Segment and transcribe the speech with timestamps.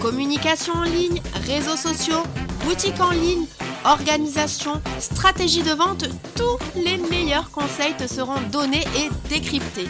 [0.00, 2.22] Communication en ligne, réseaux sociaux,
[2.64, 3.46] boutique en ligne,
[3.84, 6.04] organisation, stratégie de vente,
[6.36, 9.88] tous les meilleurs conseils te seront donnés et décryptés.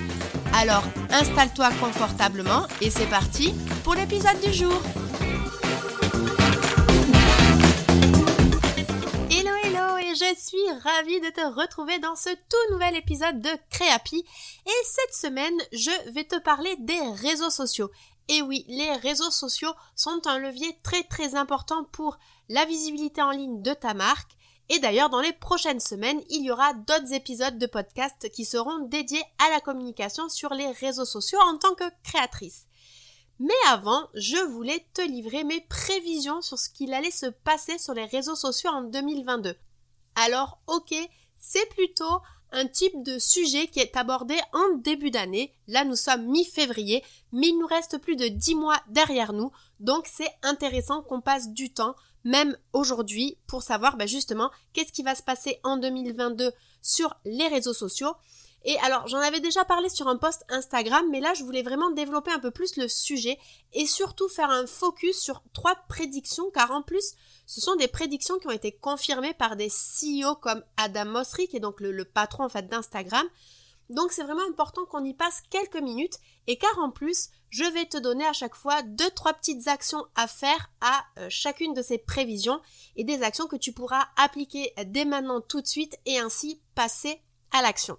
[0.54, 3.52] Alors installe-toi confortablement et c'est parti
[3.84, 4.80] pour l'épisode du jour.
[9.30, 13.50] Hello hello et je suis ravie de te retrouver dans ce tout nouvel épisode de
[13.70, 14.24] Créapi
[14.66, 17.90] et cette semaine je vais te parler des réseaux sociaux
[18.28, 22.18] et oui, les réseaux sociaux sont un levier très très important pour
[22.48, 24.32] la visibilité en ligne de ta marque.
[24.68, 28.80] Et d'ailleurs, dans les prochaines semaines, il y aura d'autres épisodes de podcast qui seront
[28.80, 32.66] dédiés à la communication sur les réseaux sociaux en tant que créatrice.
[33.38, 37.94] Mais avant, je voulais te livrer mes prévisions sur ce qu'il allait se passer sur
[37.94, 39.54] les réseaux sociaux en 2022.
[40.16, 40.94] Alors, ok,
[41.38, 42.20] c'est plutôt
[42.52, 45.54] un type de sujet qui est abordé en début d'année.
[45.66, 50.06] Là, nous sommes mi-février, mais il nous reste plus de 10 mois derrière nous, donc
[50.10, 55.14] c'est intéressant qu'on passe du temps, même aujourd'hui, pour savoir bah, justement qu'est-ce qui va
[55.14, 58.14] se passer en 2022 sur les réseaux sociaux.
[58.64, 61.90] Et alors, j'en avais déjà parlé sur un post Instagram, mais là, je voulais vraiment
[61.90, 63.38] développer un peu plus le sujet
[63.72, 67.14] et surtout faire un focus sur trois prédictions, car en plus,
[67.46, 71.56] ce sont des prédictions qui ont été confirmées par des CEO comme Adam Mosseri, qui
[71.56, 73.26] est donc le, patron en fait d'Instagram.
[73.90, 77.86] Donc c'est vraiment important qu'on y passe quelques minutes et car en plus, je vais
[77.86, 81.80] te donner à chaque fois deux trois petites actions à faire à euh, chacune de
[81.80, 82.60] ces prévisions
[82.96, 87.22] et des actions que tu pourras appliquer dès maintenant tout de suite et ainsi passer
[87.50, 87.96] à l'action.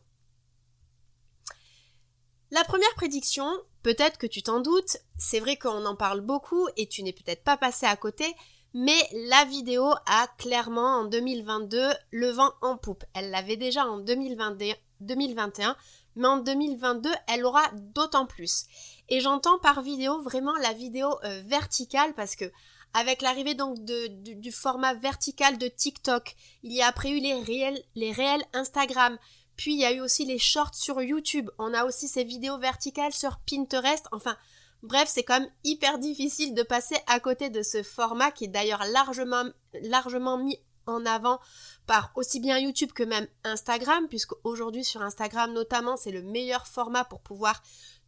[2.52, 3.48] La première prédiction,
[3.84, 7.44] peut-être que tu t'en doutes, c'est vrai qu'on en parle beaucoup et tu n'es peut-être
[7.44, 8.26] pas passé à côté,
[8.74, 9.00] mais
[9.30, 13.04] la vidéo a clairement en 2022 le vent en poupe.
[13.14, 15.76] Elle l'avait déjà en 2021,
[16.16, 18.66] mais en 2022, elle aura d'autant plus.
[19.10, 22.52] Et j'entends par vidéo vraiment la vidéo euh, verticale parce que
[22.96, 28.44] avec l'arrivée donc du, format vertical de TikTok, il y a après eu les réels
[28.54, 29.20] Instagram,
[29.60, 32.58] puis il y a eu aussi les shorts sur YouTube, on a aussi ces vidéos
[32.58, 34.38] verticales sur Pinterest, enfin
[34.84, 38.48] Bref, c'est quand même hyper difficile de passer à côté de ce format qui est
[38.48, 39.44] d'ailleurs largement,
[39.82, 41.42] largement mis en avant
[41.88, 46.66] par aussi bien YouTube que même Instagram, puisque aujourd'hui sur Instagram notamment, c'est le meilleur
[46.66, 47.62] format pour pouvoir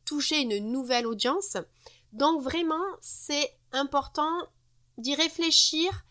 [0.06, 1.57] toucher une nouvelle audience.
[2.13, 4.31] Donc vraiment, c'est important
[4.97, 6.06] d'y réfléchir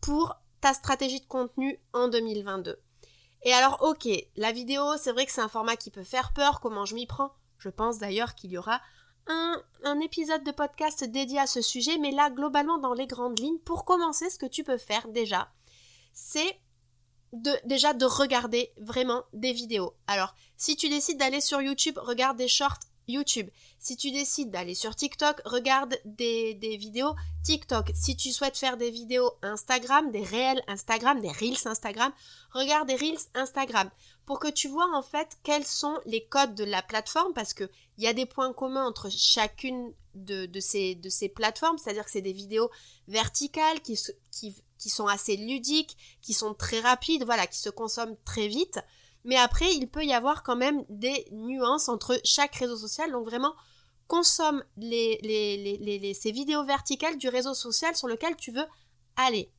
[0.00, 2.76] pour ta stratégie de contenu en 2022.
[3.42, 6.60] Et alors, ok, la vidéo, c'est vrai que c'est un format qui peut faire peur,
[6.60, 8.80] comment je m'y prends Je pense d'ailleurs qu'il y aura
[9.26, 13.58] un, épisode de podcast dédié à ce sujet, mais là, globalement, dans les grandes lignes,
[13.58, 15.52] pour commencer, ce que tu peux faire déjà,
[16.12, 16.58] c'est
[17.32, 19.94] de, déjà de regarder vraiment des vidéos.
[20.06, 23.48] Alors, si tu décides d'aller sur YouTube, regarde des shorts YouTube.
[23.78, 27.90] Si tu décides d'aller sur TikTok, regarde des, vidéos TikTok.
[27.94, 32.12] Si tu souhaites faire des vidéos Instagram, des réels Instagram, des Reels Instagram,
[32.52, 33.90] regarde des Reels Instagram
[34.26, 37.68] pour que tu vois en fait quels sont les codes de la plateforme parce que
[37.98, 40.96] il y a des points communs entre chacune de, ces,
[41.34, 42.70] plateformes, c'est-à-dire que c'est des vidéos
[43.08, 43.98] verticales qui,
[44.30, 48.80] qui, qui sont assez ludiques, qui sont très rapides, voilà, qui se consomment très vite.
[49.24, 53.12] Mais après, il peut y avoir quand même des nuances entre chaque réseau social.
[53.12, 53.54] Donc vraiment,
[54.06, 58.66] consomme ces vidéos verticales du réseau social sur lequel tu veux
[59.16, 59.52] aller.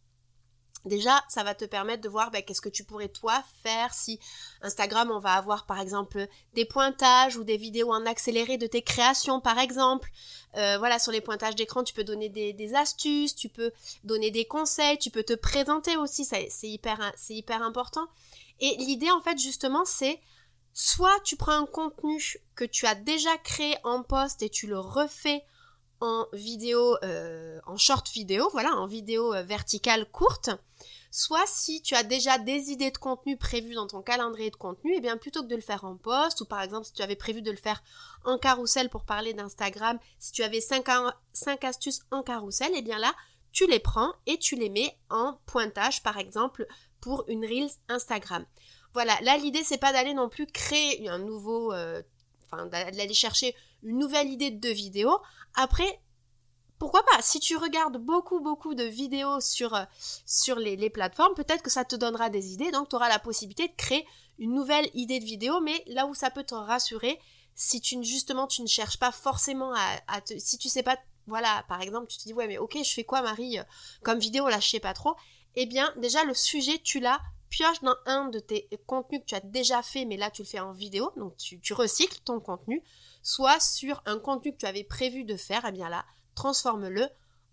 [0.85, 4.19] Déjà, ça va te permettre de voir ben, qu'est-ce que tu pourrais toi faire si
[4.61, 8.81] Instagram, on va avoir par exemple des pointages ou des vidéos en accéléré de tes
[8.81, 10.09] créations par exemple.
[10.57, 13.71] Euh, voilà, sur les pointages d'écran, tu peux donner des, astuces, tu peux
[14.03, 16.99] donner des conseils, tu peux te présenter aussi, c'est hyper,
[17.61, 18.07] important.
[18.59, 20.19] Et l'idée en fait justement c'est
[20.73, 24.79] soit tu prends un contenu que tu as déjà créé en post et tu le
[24.79, 25.43] refais
[26.01, 30.49] en vidéo, euh, en short vidéo, voilà, en vidéo euh, verticale courte.
[31.11, 34.93] Soit si tu as déjà des idées de contenu prévues dans ton calendrier de contenu,
[34.93, 37.01] et eh bien plutôt que de le faire en post, ou par exemple si tu
[37.01, 37.83] avais prévu de le faire
[38.25, 40.85] en carrousel pour parler d'Instagram, si tu avais 5,
[41.33, 43.13] 5 astuces en carrousel, et eh bien là,
[43.51, 46.65] tu les prends et tu les mets en pointage par exemple
[47.01, 48.45] pour une Reels Instagram.
[48.93, 52.01] Voilà, là l'idée c'est pas d'aller non plus créer un nouveau, euh,
[52.51, 55.19] enfin d'aller chercher une nouvelle idée de vidéo.
[55.55, 56.01] Après,
[56.81, 57.21] pourquoi pas?
[57.21, 59.83] Si tu regardes beaucoup, beaucoup de vidéos sur, euh,
[60.25, 62.71] sur les, plateformes, peut-être que ça te donnera des idées.
[62.71, 64.05] Donc, tu auras la possibilité de créer
[64.39, 65.61] une nouvelle idée de vidéo.
[65.61, 67.19] Mais là où ça peut te rassurer,
[67.53, 70.97] si tu justement tu ne cherches pas forcément à, à te, si tu sais pas,
[71.27, 73.63] voilà, par exemple, tu te dis ouais mais ok, je fais quoi Marie euh,
[74.01, 75.15] comme vidéo là, je sais pas trop.
[75.55, 77.21] Eh bien, déjà le sujet tu l'as
[77.51, 80.47] pioche dans un de tes contenus que tu as déjà fait, mais là tu le
[80.47, 82.81] fais en vidéo, donc tu, recycles ton contenu,
[83.21, 87.07] soit sur un contenu que tu avais prévu de faire, eh bien là, transforme-le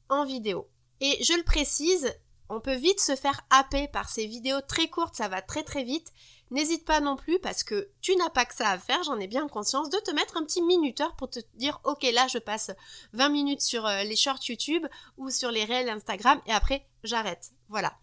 [0.09, 0.71] en vidéo.
[1.01, 2.15] Et je le précise,
[2.49, 5.85] on peut vite se faire happer par ces vidéos très courtes, ça va très très
[5.85, 6.13] vite.
[6.51, 9.27] N'hésite pas non plus, parce que tu n'as pas que ça à faire, j'en ai
[9.27, 12.71] bien conscience, de te mettre un petit minuteur pour te dire, ok, là je passe
[13.13, 14.87] 20 minutes sur euh, les shorts YouTube
[15.19, 17.51] ou sur les réels Instagram et après j'arrête.
[17.69, 17.99] Voilà.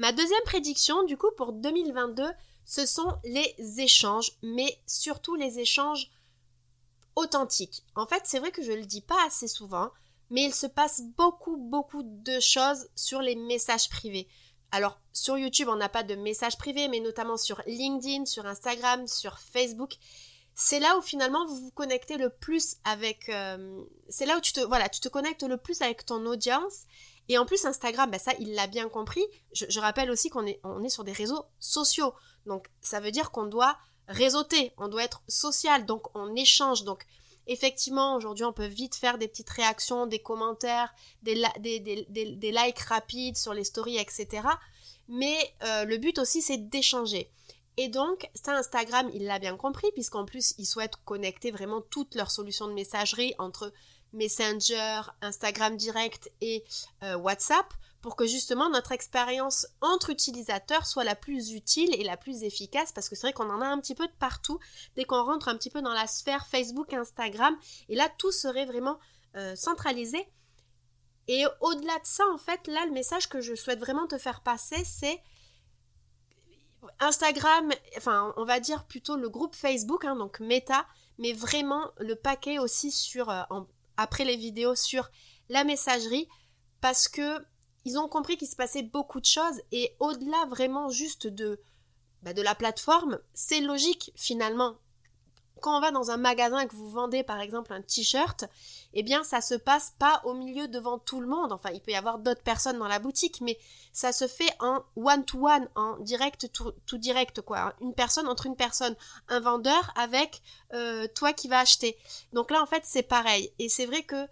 [0.00, 2.24] Ma deuxième prédiction, du coup, pour 2022,
[2.64, 6.10] ce sont les échanges, mais surtout les échanges
[7.16, 7.84] authentiques.
[7.94, 9.90] En fait, c'est vrai que je le dis pas assez souvent,
[10.30, 14.26] mais il se passe beaucoup, beaucoup de choses sur les messages privés.
[14.70, 19.06] Alors, sur YouTube, on n'a pas de messages privés, mais notamment sur LinkedIn, sur Instagram,
[19.06, 19.96] sur Facebook.
[20.54, 23.28] C'est là où finalement vous vous connectez le plus avec.
[23.28, 26.86] Euh, c'est là où tu te voilà, tu te connectes le plus avec ton audience
[27.30, 29.24] et en plus, Instagram, bah ça, il l'a bien compris.
[29.52, 32.12] Je, rappelle aussi qu'on est, on est sur des réseaux sociaux.
[32.44, 33.78] Donc, ça veut dire qu'on doit
[34.08, 36.82] réseauter, on doit être social, donc on échange.
[36.82, 37.06] Donc,
[37.46, 40.92] effectivement, aujourd'hui, on peut vite faire des petites réactions, des commentaires,
[41.22, 44.42] des, des, likes rapides sur les stories, etc.
[45.06, 47.30] Mais euh, le but aussi, c'est d'échanger.
[47.76, 52.16] Et donc, ça, Instagram, il l'a bien compris, puisqu'en plus, ils souhaitent connecter vraiment toutes
[52.16, 53.72] leurs solutions de messagerie entre
[54.12, 56.64] Messenger, Instagram direct et
[57.02, 57.66] euh, WhatsApp
[58.00, 62.92] pour que justement notre expérience entre utilisateurs soit la plus utile et la plus efficace
[62.92, 64.58] parce que c'est vrai qu'on en a un petit peu de partout
[64.96, 67.56] dès qu'on rentre un petit peu dans la sphère Facebook, Instagram
[67.88, 68.98] et là tout serait vraiment
[69.36, 70.26] euh, centralisé.
[71.28, 74.40] Et au-delà de ça, en fait, là, le message que je souhaite vraiment te faire
[74.40, 75.22] passer, c'est
[76.98, 80.86] Instagram, enfin, on va dire plutôt le groupe Facebook, hein, donc Meta,
[81.18, 83.42] mais vraiment le paquet aussi sur, euh,
[84.00, 85.10] après les vidéos sur
[85.48, 86.26] la messagerie
[86.80, 87.38] parce que
[87.84, 91.60] ils ont compris qu'il se passait beaucoup de choses et au-delà vraiment juste de,
[92.22, 94.76] bah, de la plateforme, c'est logique finalement
[95.60, 98.44] quand on va dans un magasin et que vous vendez par exemple un t-shirt,
[98.94, 101.52] eh bien ça se passe pas au milieu devant tout le monde.
[101.52, 103.58] Enfin, il peut y avoir d'autres personnes dans la boutique, mais
[103.92, 107.74] ça se fait en one-to-one, en direct, tout, direct, quoi.
[107.80, 108.96] Une personne entre une personne,
[109.28, 110.42] un vendeur avec
[110.72, 111.96] euh, toi qui vas acheter.
[112.32, 113.52] Donc là, en fait, c'est pareil.
[113.58, 114.26] Et c'est vrai que euh,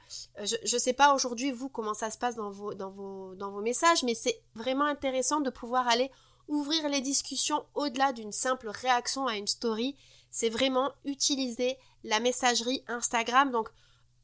[0.44, 4.40] je, je sais pas aujourd'hui vous comment ça se passe dans vos messages, mais c'est
[4.54, 6.10] vraiment intéressant de pouvoir aller
[6.48, 9.96] ouvrir les discussions au-delà d'une simple réaction à une story
[10.30, 13.69] c'est vraiment utiliser la messagerie Instagram donc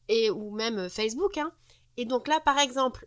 [0.08, 1.52] et ou même Facebook hein.
[1.96, 3.06] Et donc là par exemple,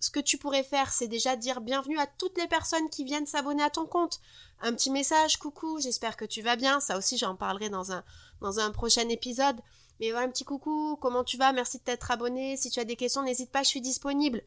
[0.00, 3.26] ce que tu pourrais faire, c'est déjà dire bienvenue à toutes les personnes qui viennent
[3.26, 4.20] s'abonner à ton compte.
[4.60, 6.80] Un petit message, coucou, j'espère que tu vas bien.
[6.80, 8.04] Ça aussi, j'en parlerai dans un,
[8.40, 9.56] dans un prochain épisode.
[10.00, 11.52] Mais voilà, un petit coucou, comment tu vas?
[11.52, 12.56] Merci de t'être abonné.
[12.56, 14.42] Si tu as des questions, n'hésite pas, je suis disponible.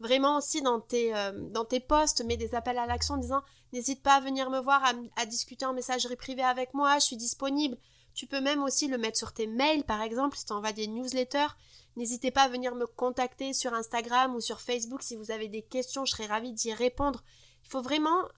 [0.00, 3.42] Vraiment aussi dans tes, euh, dans tes posts, mets des appels à l'action en disant
[3.74, 4.82] n'hésite pas à venir me voir,
[5.16, 7.76] à, discuter en messagerie privée avec moi, je suis disponible.
[8.14, 10.86] Tu peux même aussi le mettre sur tes mails, par exemple, si tu envoies des
[10.86, 11.48] newsletters.
[11.96, 15.62] N'hésitez pas à venir me contacter sur Instagram ou sur Facebook si vous avez des
[15.62, 17.24] questions, je serais ravie d'y répondre.
[17.64, 18.28] Il faut vraiment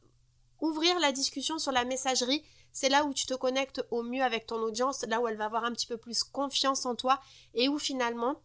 [0.60, 2.42] ouvrir la discussion sur la messagerie.
[2.72, 5.44] C'est là où tu te connectes au mieux avec ton audience, là où elle va
[5.46, 7.20] avoir un petit peu plus confiance en toi
[7.52, 8.40] et où finalement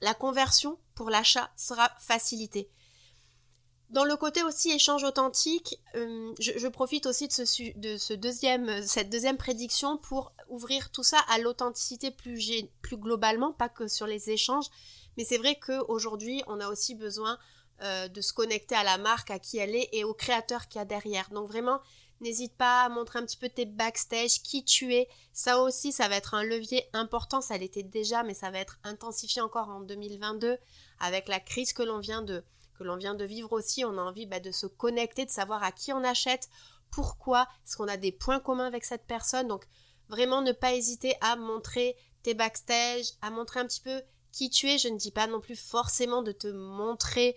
[0.00, 2.70] la conversion pour l'achat sera facilitée.
[3.90, 7.26] Dans le côté aussi échange authentique, euh, je, profite aussi
[7.76, 13.88] de, cette deuxième prédiction pour ouvrir tout ça à l'authenticité plus, plus globalement, pas que
[13.88, 14.66] sur les échanges.
[15.16, 17.38] Mais c'est vrai qu'aujourd'hui, on a aussi besoin
[17.82, 20.80] euh, de se connecter à la marque, à qui elle est et au créateur qu'il
[20.80, 21.30] y a derrière.
[21.30, 21.80] Donc vraiment,
[22.20, 25.08] N'hésite pas à montrer un petit peu tes backstage, qui tu es.
[25.32, 27.40] Ça aussi, ça va être un levier important.
[27.40, 30.58] Ça l'était déjà, mais ça va être intensifié encore en 2022
[30.98, 32.42] avec la crise que l'on vient de
[32.78, 33.84] que l'on vient de vivre aussi.
[33.84, 36.48] On a envie bah, de se connecter, de savoir à qui on achète,
[36.90, 39.48] pourquoi, est-ce qu'on a des points communs avec cette personne.
[39.48, 39.66] Donc
[40.08, 44.68] vraiment ne pas hésiter à montrer tes backstage, à montrer un petit peu qui tu
[44.68, 44.78] es.
[44.78, 47.36] Je ne dis pas non plus forcément de te montrer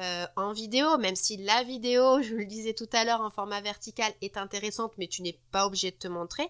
[0.00, 3.60] euh, en vidéo, même si la vidéo, je le disais tout à l'heure, en format
[3.60, 6.48] vertical est intéressante, mais tu n'es pas obligé de te montrer.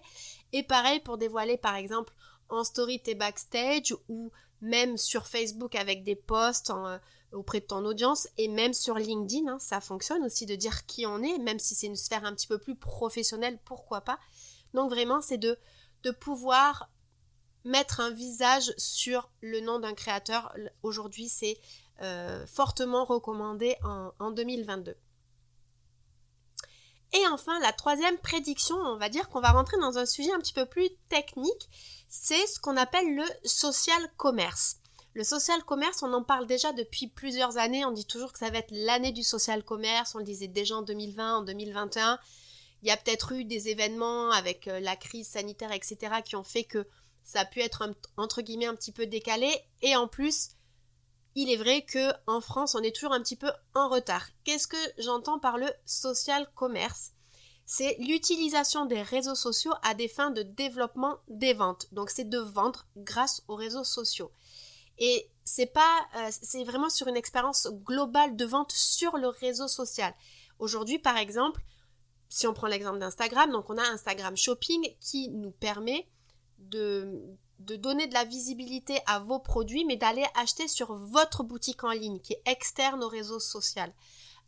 [0.53, 2.13] Et pareil pour dévoiler par exemple
[2.49, 4.31] en story tes backstage ou
[4.61, 6.97] même sur Facebook avec des posts euh,
[7.31, 11.05] auprès de ton audience et même sur LinkedIn, hein, ça fonctionne aussi de dire qui
[11.05, 14.19] on est, même si c'est une sphère un petit peu plus professionnelle, pourquoi pas.
[14.73, 15.57] Donc vraiment, c'est de,
[16.19, 16.89] pouvoir
[17.65, 20.53] mettre un visage sur le nom d'un créateur.
[20.81, 21.59] Aujourd'hui, c'est
[22.01, 24.95] euh, fortement recommandé en, en 2022.
[27.11, 30.39] Et enfin, la troisième prédiction, on va dire qu'on va rentrer dans un sujet un
[30.39, 31.69] petit peu plus technique,
[32.07, 34.78] c'est ce qu'on appelle le social commerce.
[35.13, 38.51] Le social commerce, on en parle déjà depuis plusieurs années, on dit toujours que ça
[38.51, 42.19] va être l'année du social commerce, on le disait déjà en 2020, en 2021.
[42.81, 46.43] Il y a peut-être eu des événements avec euh, la crise sanitaire, etc., qui ont
[46.43, 46.87] fait que
[47.23, 49.51] ça a pu être entre guillemets un petit peu décalé.
[49.81, 50.49] Et en plus,
[51.35, 54.27] il est vrai que en France, on est toujours un petit peu en retard.
[54.43, 57.11] Qu'est-ce que j'entends par le social commerce?
[57.65, 61.87] C'est l'utilisation des réseaux sociaux à des fins de développement des ventes.
[61.91, 64.31] Donc c'est de vendre grâce aux réseaux sociaux.
[64.99, 69.67] Et c'est pas, euh, c'est vraiment sur une expérience globale de vente sur le réseau
[69.67, 70.13] social.
[70.59, 71.61] Aujourd'hui, par exemple,
[72.27, 76.07] si on prend l'exemple d'Instagram, donc on a Instagram Shopping qui nous permet
[76.59, 77.23] de,
[77.59, 81.91] de donner de la visibilité à vos produits, mais d'aller acheter sur votre boutique en
[81.91, 83.93] ligne qui est externe au réseau social,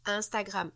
[0.06, 0.72] à Instagram.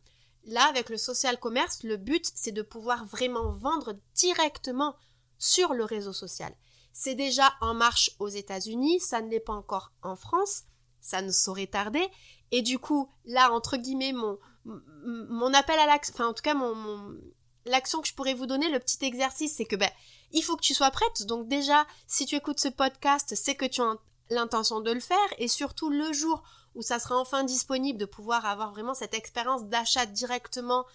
[0.45, 4.95] Là, avec le social commerce, le but, c'est de pouvoir vraiment vendre directement
[5.37, 6.55] sur le réseau social.
[6.97, 10.63] C'est déjà en marche aux États-Unis, ça ne l'est pas encore en France,
[11.01, 12.07] ça ne saurait tarder.
[12.51, 16.53] Et du coup, là, entre guillemets, mon, mon appel à l'action, enfin en tout cas,
[16.53, 17.17] mon,
[17.65, 19.89] l'action que je pourrais vous donner, le petit exercice, c'est que ben,
[20.31, 21.25] il faut que tu sois prête.
[21.25, 23.97] Donc déjà, si tu écoutes ce podcast, c'est que tu as
[24.29, 26.43] l'intention de le faire et surtout le jour
[26.75, 30.85] où ça sera enfin disponible de pouvoir avoir vraiment cette expérience d'achat directement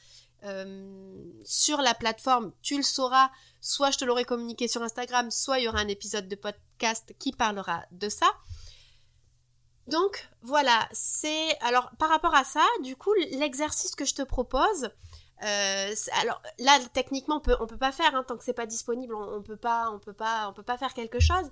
[1.45, 3.31] sur la plateforme, tu le sauras.
[3.61, 7.15] Soit je te l'aurai communiqué sur Instagram, soit il y aura un épisode de podcast
[7.19, 8.27] qui parlera de ça.
[9.91, 14.89] Donc voilà, c'est alors par rapport à ça, du coup l'exercice que je te propose,
[15.43, 19.15] euh, alors là techniquement on peut peut pas faire hein, tant que c'est pas disponible,
[19.15, 21.51] on, peut pas on peut pas on peut pas faire quelque chose,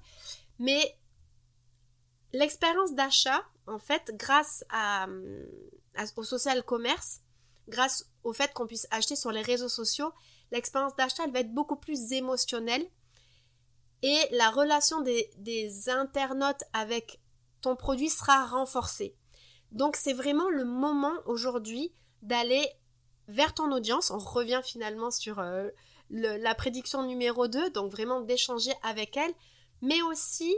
[0.61, 0.97] mais
[2.33, 4.65] l'expérience d'achat en fait grâce
[6.17, 7.21] au social commerce,
[7.69, 10.13] grâce au fait qu'on puisse acheter sur les réseaux sociaux,
[10.51, 12.87] l'expérience d'achat va être beaucoup plus émotionnelle
[14.03, 17.21] et la relation des, internautes avec
[17.61, 19.17] ton produit sera renforcé.
[19.73, 22.67] Donc c'est vraiment le moment aujourd'hui d'aller
[23.27, 24.11] vers ton audience.
[24.11, 25.69] On revient finalement sur euh,
[26.11, 29.33] la prédiction numéro 2, donc vraiment d'échanger avec elle,
[29.83, 30.55] mais aussi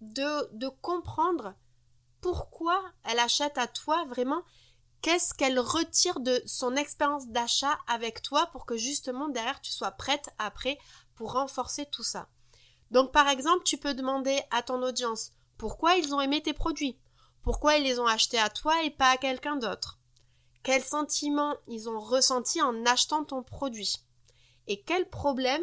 [0.00, 1.54] de comprendre
[2.20, 4.42] pourquoi elle achète à toi vraiment
[5.02, 9.90] qu'est-ce qu'elle retire de son expérience d'achat avec toi pour que justement derrière tu sois
[9.90, 10.78] prête après
[11.14, 12.28] pour renforcer tout ça?
[12.90, 16.98] Donc par exemple, tu peux demander à ton audience pourquoi ils ont aimé tes produits
[17.42, 19.98] Pourquoi ils les ont achetés à toi et pas à quelqu'un d'autre.
[20.62, 24.04] Quels sentiments ils ont ressenti en achetant ton produit?
[24.66, 25.62] Et quel problème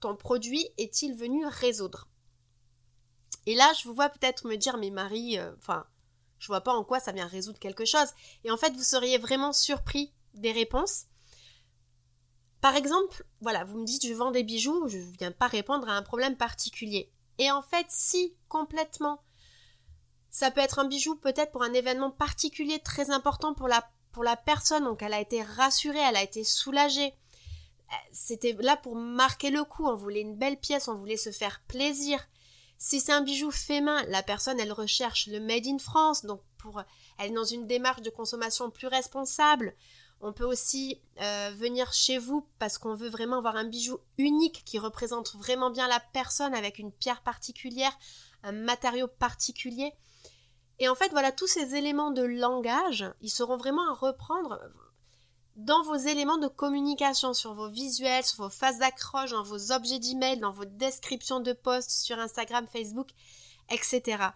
[0.00, 2.08] ton produit est-il venu résoudre?
[3.46, 5.86] Et là, je vous vois peut-être me dire, mais Marie, euh, enfin,
[6.38, 8.08] je vois pas en quoi ça vient résoudre quelque chose.
[8.44, 11.04] Et en fait, vous seriez vraiment surpris des réponses.
[12.60, 15.88] Par exemple, voilà, vous me dites je vends des bijoux, je ne viens pas répondre
[15.88, 17.12] à un problème particulier.
[17.38, 19.22] Et en fait, si complètement
[20.30, 24.24] ça peut être un bijou peut-être pour un événement particulier très important pour la, pour
[24.24, 27.14] la personne, donc elle a été rassurée, elle a été soulagée.
[27.90, 31.30] Euh, c'était là pour marquer le coup, on voulait une belle pièce, on voulait se
[31.30, 32.20] faire plaisir.
[32.78, 36.40] Si c'est un bijou fait main, la personne elle recherche le made in France, donc
[36.58, 36.80] pour
[37.18, 39.74] elle est dans une démarche de consommation plus responsable.
[40.20, 44.62] On peut aussi euh, venir chez vous parce qu'on veut vraiment avoir un bijou unique
[44.64, 47.96] qui représente vraiment bien la personne avec une pierre particulière,
[48.44, 49.92] un matériau particulier.
[50.80, 54.60] Et en fait, voilà, tous ces éléments de langage, ils seront vraiment à reprendre
[55.58, 59.98] dans vos éléments de communication, sur vos visuels, sur vos phases d'accroche, dans vos objets
[59.98, 63.08] d'email, dans vos descriptions de posts sur Instagram, Facebook,
[63.68, 64.28] etc.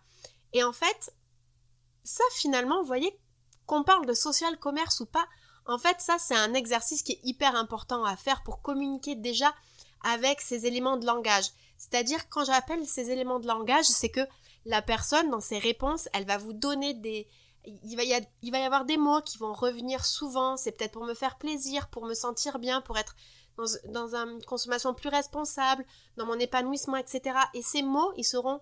[0.52, 1.14] Et en fait,
[2.02, 3.16] ça finalement, vous voyez,
[3.66, 5.26] qu'on parle de social commerce ou pas,
[5.66, 9.54] en fait, ça c'est un exercice qui est hyper important à faire pour communiquer déjà
[10.02, 11.46] avec ces éléments de langage.
[11.78, 14.26] C'est-à-dire, quand j'appelle ces éléments de langage, c'est que
[14.64, 17.28] la personne, dans ses réponses, elle va vous donner des...
[17.64, 21.38] Il va, y avoir des mots qui vont revenir souvent, c'est peut-être pour me faire
[21.38, 23.14] plaisir, pour me sentir bien, pour être
[23.57, 25.85] dans, dans une consommation plus responsable,
[26.16, 27.38] dans mon épanouissement, etc.
[27.54, 28.61] Et ces mots, ils seront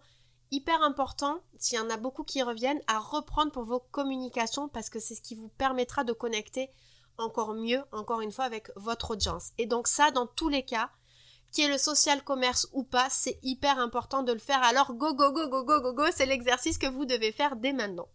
[0.50, 4.90] hyper importants, s'il y en a beaucoup qui reviennent, à reprendre pour vos communications parce
[4.90, 6.70] que c'est ce qui vous permettra de connecter
[7.18, 9.50] encore mieux, encore une fois, avec votre audience.
[9.58, 10.90] Et donc ça, dans tous les cas,
[11.52, 14.62] qui est le social commerce ou pas, c'est hyper important de le faire.
[14.62, 17.72] Alors go go go go go go go, c'est l'exercice que vous devez faire dès
[17.72, 18.08] maintenant.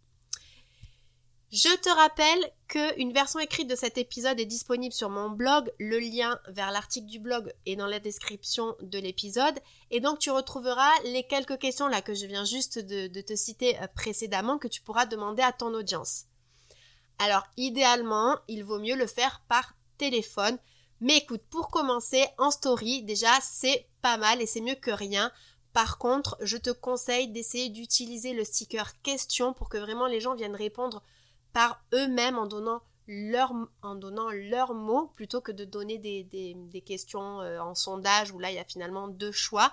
[1.51, 5.71] Je te rappelle qu'une version écrite de cet épisode est disponible sur mon blog.
[5.79, 9.57] Le lien vers l'article du blog est dans la description de l'épisode.
[9.91, 13.35] Et donc tu retrouveras les quelques questions là que je viens juste de, de te
[13.35, 16.25] citer euh, précédemment que tu pourras demander à ton audience.
[17.19, 20.57] Alors idéalement, il vaut mieux le faire par téléphone.
[20.99, 25.31] Mais écoute, pour commencer, en story, déjà, c'est pas mal et c'est mieux que rien.
[25.73, 30.35] Par contre, je te conseille d'essayer d'utiliser le sticker question pour que vraiment les gens
[30.35, 31.03] viennent répondre
[31.55, 34.27] par eux-mêmes en donnant leur, en donnant
[35.15, 39.07] plutôt que de donner des, questions euh, en sondage où là il y a finalement
[39.07, 39.71] deux choix.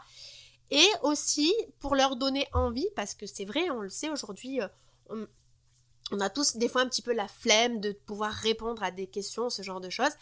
[0.70, 5.26] Et aussi pour leur donner envie, parce que c'est vrai, on le sait aujourd'hui, euh,
[6.12, 9.08] on, a tous des fois un petit peu la flemme de pouvoir répondre à des
[9.08, 10.12] questions, ce genre de choses.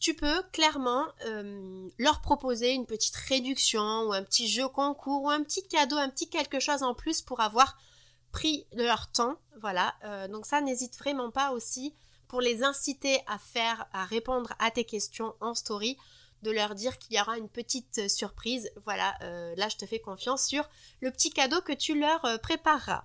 [0.00, 5.30] Tu peux clairement euh, leur proposer une petite réduction ou un petit jeu concours ou
[5.30, 7.76] un petit cadeau, un petit quelque chose en plus pour avoir
[8.34, 9.94] pris leur temps, voilà.
[10.04, 11.94] Euh, donc ça, n'hésite vraiment pas aussi
[12.26, 15.96] pour les inciter à faire, à répondre à tes questions en story,
[16.42, 18.70] de leur dire qu'il y aura une petite surprise.
[18.84, 20.68] Voilà, euh, là je te fais confiance sur
[21.00, 23.04] le petit cadeau que tu leur euh, prépareras.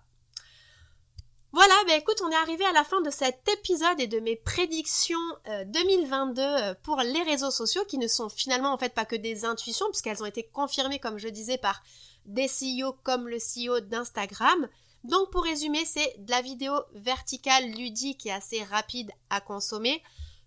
[1.52, 4.36] Voilà, ben écoute, on est arrivé à la fin de cet épisode et de mes
[4.36, 5.18] prédictions
[5.66, 9.88] 2022 pour les réseaux sociaux qui ne sont finalement en fait pas que des intuitions
[9.90, 11.82] puisqu'elles ont été confirmées comme je disais par
[12.26, 14.70] des CEO comme le CEO d'Instagram.
[15.04, 20.04] Donc pour résumer, c'est de la vidéo verticale ludique et assez rapide à consommer,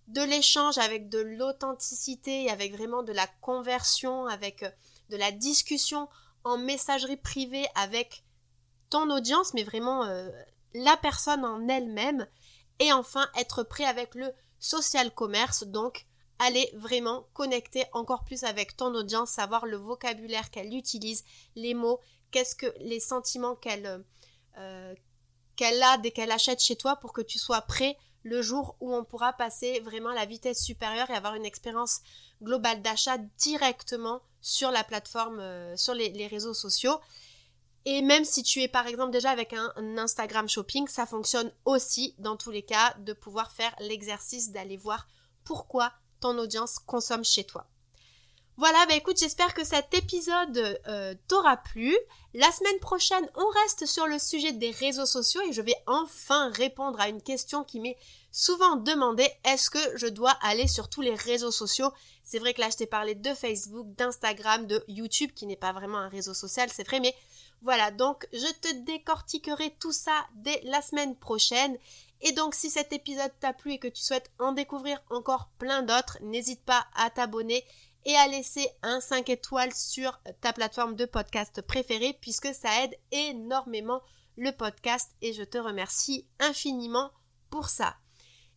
[0.09, 4.71] de l'échange avec de l'authenticité, avec vraiment de la conversion, avec euh,
[5.11, 6.09] de la discussion
[6.45, 8.25] en messagerie privée avec
[8.91, 10.29] ton audience, mais vraiment euh,
[10.75, 12.27] la personne en elle-même.
[12.79, 16.07] Et enfin, être prêt avec le social commerce, donc
[16.39, 22.01] aller vraiment connecter encore plus avec ton audience, savoir le vocabulaire qu'elle utilise, les mots,
[22.33, 24.05] qu'est-ce que les sentiments qu'elle
[24.59, 24.95] euh,
[25.57, 28.95] qu'elle a dès qu'elle achète chez toi pour que tu sois prêt le jour où
[28.95, 32.01] on pourra passer vraiment à la vitesse supérieure et avoir une expérience
[32.43, 37.01] globale d'achat directement sur la plateforme, euh, sur les, réseaux sociaux.
[37.85, 42.15] Et même si tu es par exemple déjà avec un, Instagram Shopping, ça fonctionne aussi
[42.19, 45.09] dans tous les cas de pouvoir faire l'exercice d'aller voir
[45.45, 47.67] pourquoi ton audience consomme chez toi.
[48.63, 51.99] Voilà, bah écoute, j'espère que cet épisode euh, t'aura plu.
[52.33, 56.49] La semaine prochaine, on reste sur le sujet des réseaux sociaux et je vais enfin
[56.51, 57.97] répondre à une question qui m'est
[58.31, 59.29] souvent demandée.
[59.43, 61.91] Est-ce que je dois aller sur tous les réseaux sociaux?
[62.23, 65.73] C'est vrai que là, je t'ai parlé de Facebook, d'Instagram, de YouTube, qui n'est pas
[65.73, 67.17] vraiment un réseau social, c'est vrai, mais
[67.63, 71.77] voilà, donc je te décortiquerai tout ça dès la semaine prochaine.
[72.21, 75.83] Et donc si cet épisode t'a plu et que tu souhaites en découvrir encore plein
[75.83, 77.65] d'autres, n'hésite pas à t'abonner
[78.05, 82.97] et à laisser un 5 étoiles sur ta plateforme de podcast préférée puisque ça aide
[83.11, 84.03] énormément
[84.37, 87.11] le podcast et je te remercie infiniment
[87.51, 87.97] pour ça.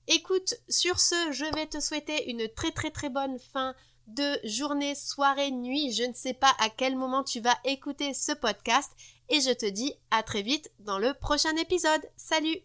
[0.08, 3.76] Écoute, sur ce, je vais te souhaiter une très très très bonne fin
[4.08, 5.92] de journée, soirée, nuit.
[5.92, 8.92] Je ne sais pas à quel moment tu vas écouter ce podcast
[9.30, 12.02] et je te dis à très vite dans le prochain épisode.
[12.16, 12.62] Salut